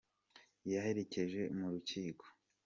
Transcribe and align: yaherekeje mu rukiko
yaherekeje 0.71 1.41
mu 1.57 1.67
rukiko 1.73 2.25